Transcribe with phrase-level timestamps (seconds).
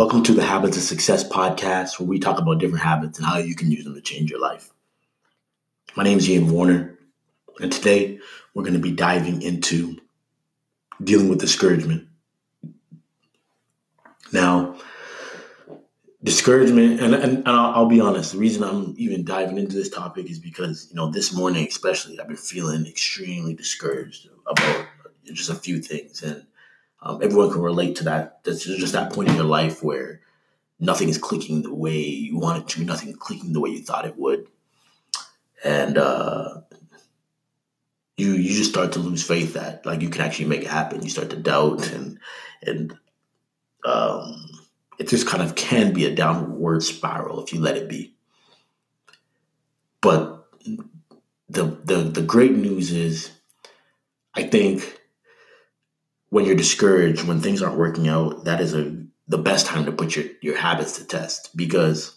[0.00, 3.36] Welcome to the Habits of Success podcast, where we talk about different habits and how
[3.36, 4.70] you can use them to change your life.
[5.94, 6.98] My name is Ian Warner,
[7.60, 8.18] and today
[8.54, 10.00] we're going to be diving into
[11.04, 12.08] dealing with discouragement.
[14.32, 14.78] Now,
[16.24, 19.90] discouragement, and, and, and I'll, I'll, be honest, the reason I'm even diving into this
[19.90, 24.86] topic is because, you know, this morning especially, I've been feeling extremely discouraged about
[25.24, 26.22] just a few things.
[26.22, 26.46] And
[27.02, 28.44] um, everyone can relate to that.
[28.44, 30.20] That's just that point in your life where
[30.78, 34.06] nothing is clicking the way you want it to, nothing clicking the way you thought
[34.06, 34.46] it would,
[35.64, 36.60] and uh,
[38.16, 41.02] you you just start to lose faith that like you can actually make it happen.
[41.02, 42.18] You start to doubt, and
[42.66, 42.98] and
[43.84, 44.50] um,
[44.98, 48.14] it just kind of can be a downward spiral if you let it be.
[50.02, 50.46] But
[51.48, 53.30] the the the great news is,
[54.34, 54.99] I think
[56.30, 58.96] when you're discouraged, when things aren't working out, that is a
[59.28, 62.16] the best time to put your, your habits to test because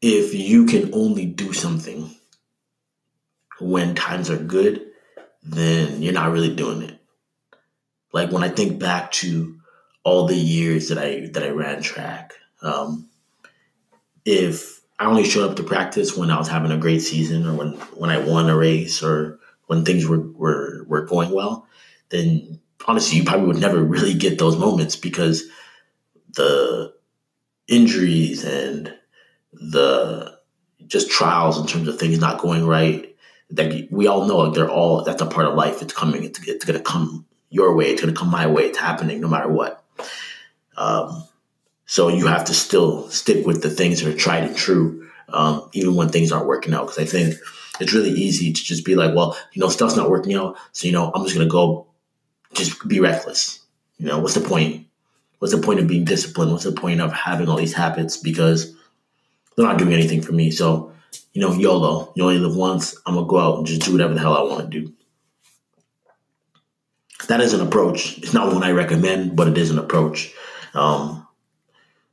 [0.00, 2.14] if you can only do something
[3.60, 4.86] when times are good,
[5.42, 6.96] then you're not really doing it.
[8.12, 9.58] Like when I think back to
[10.04, 13.08] all the years that I that I ran track, um,
[14.24, 17.54] if I only showed up to practice when I was having a great season or
[17.54, 19.40] when when I won a race or
[19.72, 21.66] when things were, were, were going well,
[22.10, 25.44] then honestly, you probably would never really get those moments because
[26.34, 26.92] the
[27.68, 28.94] injuries and
[29.50, 30.38] the
[30.86, 33.16] just trials in terms of things not going right
[33.48, 35.80] that we all know they're all that's a part of life.
[35.80, 36.24] It's coming.
[36.24, 37.86] It's, it's going to come your way.
[37.86, 38.64] It's going to come my way.
[38.64, 39.82] It's happening no matter what.
[40.76, 41.24] Um,
[41.86, 45.66] so you have to still stick with the things that are tried and true um,
[45.72, 46.88] even when things aren't working out.
[46.88, 47.36] Because i think
[47.82, 50.56] it's really easy to just be like, well, you know, stuff's not working out.
[50.72, 51.86] So, you know, I'm just to go
[52.54, 53.60] just be reckless.
[53.98, 54.86] You know, what's the point?
[55.38, 56.52] What's the point of being disciplined?
[56.52, 58.16] What's the point of having all these habits?
[58.16, 58.74] Because
[59.56, 60.50] they're not doing anything for me.
[60.50, 60.92] So,
[61.32, 62.96] you know, YOLO, you only live once.
[63.06, 64.92] I'm to go out and just do whatever the hell I want to do.
[67.28, 68.18] That is an approach.
[68.18, 70.32] It's not one I recommend, but it is an approach.
[70.74, 71.26] Um,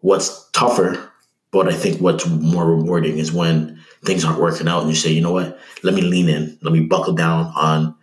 [0.00, 1.09] what's tougher,
[1.50, 5.10] but I think what's more rewarding is when things aren't working out and you say,
[5.10, 7.94] you know what, let me lean in, let me buckle down on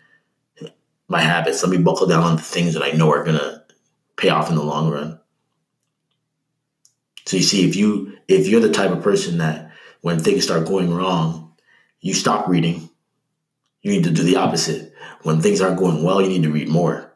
[1.07, 3.63] my habits, let me buckle down on the things that I know are gonna
[4.17, 5.19] pay off in the long run.
[7.25, 9.71] So you see, if you if you're the type of person that
[10.01, 11.53] when things start going wrong,
[12.01, 12.89] you stop reading,
[13.81, 14.93] you need to do the opposite.
[15.23, 17.13] When things aren't going well, you need to read more.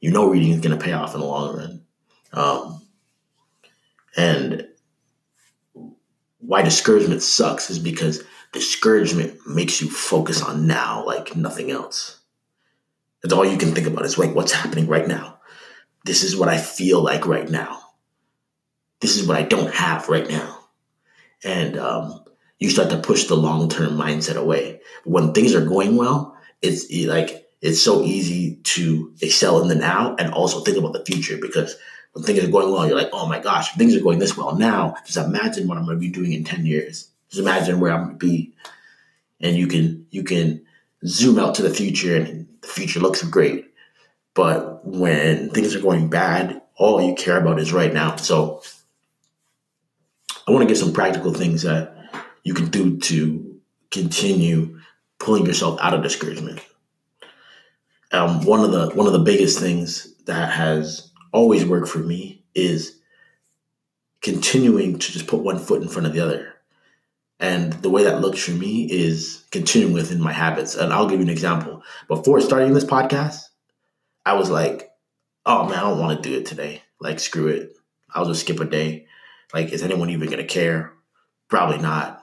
[0.00, 1.82] You know reading is gonna pay off in the long run.
[2.32, 2.82] Um,
[4.16, 4.66] and
[6.46, 12.20] why discouragement sucks is because discouragement makes you focus on now like nothing else.
[13.22, 15.40] That's all you can think about is like what's happening right now.
[16.04, 17.80] This is what I feel like right now.
[19.00, 20.60] This is what I don't have right now.
[21.44, 22.24] And um,
[22.60, 24.80] you start to push the long term mindset away.
[25.04, 30.14] When things are going well, it's like it's so easy to excel in the now
[30.16, 31.76] and also think about the future because
[32.16, 34.56] when things are going well, you're like, oh my gosh, things are going this well
[34.56, 34.94] now.
[35.04, 37.10] Just imagine what I'm going to be doing in 10 years.
[37.28, 38.54] Just imagine where I'm going to be.
[39.42, 40.64] And you can, you can
[41.04, 43.70] zoom out to the future and the future looks great.
[44.32, 48.16] But when things are going bad, all you care about is right now.
[48.16, 48.62] So
[50.48, 51.98] I want to give some practical things that
[52.44, 53.60] you can do to
[53.90, 54.80] continue
[55.18, 56.62] pulling yourself out of discouragement.
[58.10, 62.44] Um, one of the one of the biggest things that has always worked for me
[62.54, 62.98] is
[64.22, 66.54] continuing to just put one foot in front of the other.
[67.38, 70.74] And the way that looks for me is continuing within my habits.
[70.74, 71.82] And I'll give you an example.
[72.08, 73.42] Before starting this podcast,
[74.24, 74.90] I was like,
[75.44, 76.82] oh man, I don't want to do it today.
[76.98, 77.76] Like, screw it.
[78.14, 79.06] I'll just skip a day.
[79.52, 80.92] Like, is anyone even going to care?
[81.48, 82.22] Probably not.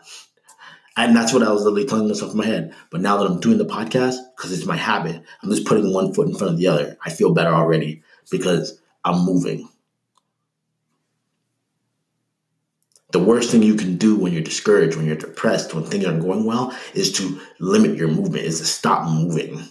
[0.98, 2.74] And that's what I was literally telling myself in my head.
[2.92, 6.14] But now that I'm doing the podcast, because it's my habit, I'm just putting one
[6.14, 6.98] foot in front of the other.
[7.06, 9.70] I feel better already because I'm moving.
[13.12, 16.22] The worst thing you can do when you're discouraged, when you're depressed, when things aren't
[16.22, 19.62] going well, is to limit your movement, is to stop moving.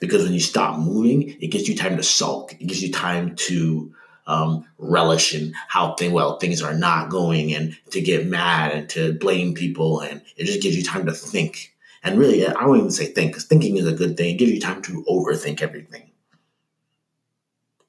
[0.00, 2.52] Because when you stop moving, it gives you time to sulk.
[2.52, 3.94] It gives you time to
[4.26, 8.88] um, relish in how thing, well things are not going, and to get mad and
[8.90, 11.74] to blame people, and it just gives you time to think.
[12.02, 14.34] And really, I won't even say think, because thinking is a good thing.
[14.34, 16.10] It gives you time to overthink everything.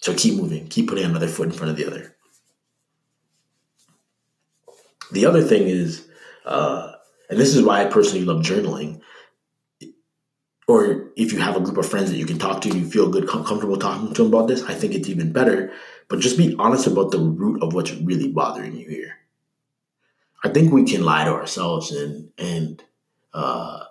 [0.05, 2.15] So keep moving, keep putting another foot in front of the other.
[5.11, 6.07] The other thing is,
[6.45, 6.91] uh,
[7.27, 9.01] and this is why I personally love journaling.
[10.67, 12.87] or if you have a group of friends that you can talk to and you
[12.87, 15.73] feel good, com- comfortable talking to them about this, I think it's even better.
[16.07, 19.17] But just be honest about the root of what's really bothering you here.
[20.43, 22.83] I think we can lie to ourselves and and
[23.33, 23.85] uh,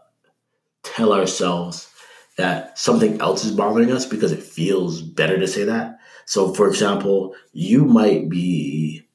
[0.84, 1.90] tell ourselves
[2.36, 5.98] that something else is bothering us because it feels better to say that.
[6.26, 9.06] So, for example, you might be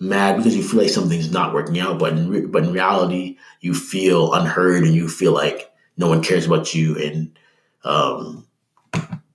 [0.00, 3.38] mad because you feel like something's not working out, but in re- but in reality,
[3.60, 7.38] you feel unheard and you feel like no one cares about you, and
[7.84, 8.46] um,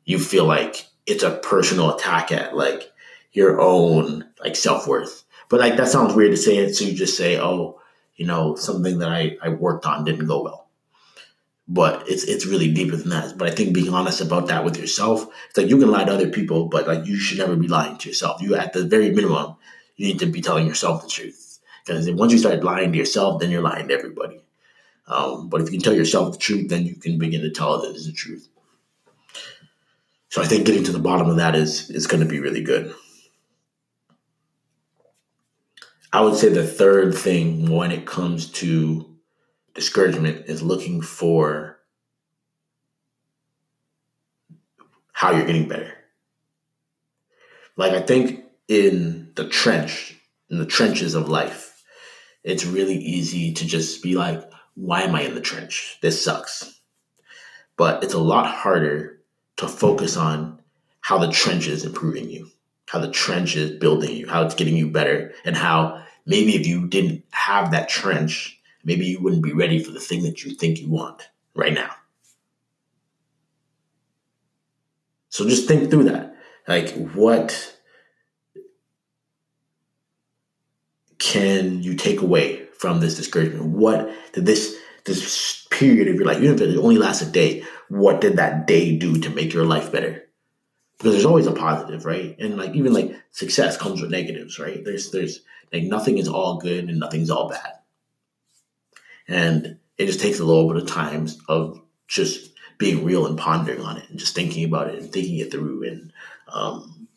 [0.05, 2.91] you feel like it's a personal attack at like
[3.33, 5.23] your own like self worth.
[5.49, 7.79] But like that sounds weird to say it, so you just say, "Oh,
[8.15, 10.64] you know, something that I I worked on didn't go well."
[11.67, 13.37] But it's it's really deeper than that.
[13.37, 16.13] But I think being honest about that with yourself, it's like you can lie to
[16.13, 18.41] other people, but like you should never be lying to yourself.
[18.41, 19.55] You at the very minimum,
[19.95, 21.59] you need to be telling yourself the truth.
[21.83, 24.41] Because once you start lying to yourself, then you're lying to everybody.
[25.07, 27.73] Um, but if you can tell yourself the truth, then you can begin to tell
[27.73, 28.47] others the truth.
[30.29, 32.61] So I think getting to the bottom of that is is going to be really
[32.61, 32.93] good.
[36.11, 39.14] I would say the third thing when it comes to
[39.75, 41.77] discouragement is looking for
[45.11, 45.93] how you're getting better.
[47.77, 50.17] Like I think in the trench,
[50.49, 51.83] in the trenches of life,
[52.43, 54.41] it's really easy to just be like,
[54.75, 55.97] why am I in the trench?
[56.01, 56.79] This sucks.
[57.77, 59.19] But it's a lot harder
[59.57, 60.61] to focus on
[61.01, 62.49] how the trench is improving you,
[62.87, 66.65] how the trench is building you, how it's getting you better, and how maybe if
[66.65, 70.55] you didn't have that trench, maybe you wouldn't be ready for the thing that you
[70.55, 71.91] think you want right now.
[75.29, 76.37] So just think through that.
[76.67, 77.75] Like, what
[81.19, 83.65] can you take away from this discouragement?
[83.65, 87.63] What did this this period of your life, even if it only lasts a day,
[87.89, 90.23] what did that day do to make your life better?
[90.97, 92.35] Because there's always a positive, right?
[92.39, 94.83] And like even like success comes with negatives, right?
[94.83, 95.41] There's there's
[95.71, 97.73] like nothing is all good and nothing's all bad.
[99.27, 103.81] And it just takes a little bit of time of just being real and pondering
[103.81, 105.83] on it and just thinking about it and thinking it through.
[105.83, 106.13] And
[106.51, 107.07] um,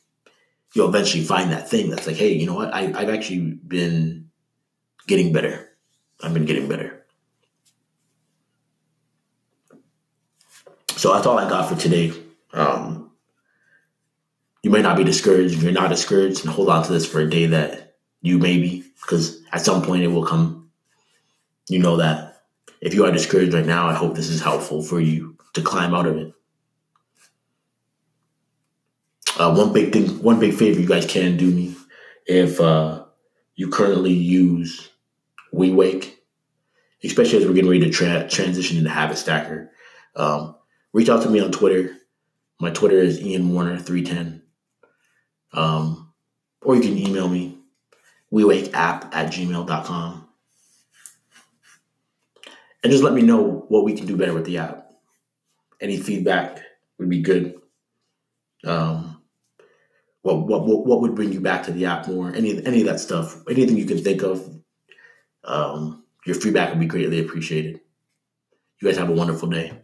[0.75, 2.73] you'll eventually find that thing that's like, hey, you know what?
[2.73, 4.31] I, I've actually been
[5.07, 5.69] getting better.
[6.23, 7.05] I've been getting better.
[10.97, 12.13] So that's all I got for today.
[12.53, 13.13] Um,
[14.63, 15.55] you might not be discouraged.
[15.55, 18.59] If you're not discouraged, and hold on to this for a day that you may
[18.59, 20.58] be, because at some point it will come.
[21.69, 22.43] You know that.
[22.81, 25.95] If you are discouraged right now, I hope this is helpful for you to climb
[25.95, 26.33] out of it.
[29.39, 31.77] Uh, one big thing, one big favor you guys can do me,
[32.27, 33.05] if uh,
[33.55, 34.91] you currently use
[35.55, 36.15] WeWake,
[37.05, 39.71] especially as we're getting ready to tra- transition into Habit Stacker,
[40.17, 40.57] um,
[40.93, 41.97] reach out to me on Twitter.
[42.61, 44.43] My Twitter is Ian Warner three ten.
[45.53, 46.13] Um,
[46.63, 47.59] or you can email me,
[48.33, 50.28] WeWakeApp at gmail.com.
[52.83, 54.91] And just let me know what we can do better with the app.
[55.81, 56.61] Any feedback
[56.99, 57.55] would be good.
[58.65, 59.23] Um,
[60.23, 62.33] what, what, what, what would bring you back to the app more?
[62.35, 64.49] Any, any of that stuff, anything you can think of,
[65.45, 67.81] um, your feedback would be greatly appreciated.
[68.81, 69.81] You guys have a wonderful day.